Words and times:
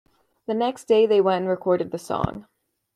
The 0.47 0.55
next 0.55 0.85
day 0.85 1.05
they 1.05 1.21
went 1.21 1.41
and 1.41 1.47
recorded 1.47 1.91
the 1.91 1.99
song. 1.99 2.47